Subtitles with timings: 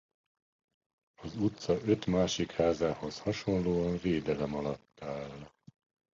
[1.21, 5.49] Az utca öt másik házához hasonlóan védelem alatt áll.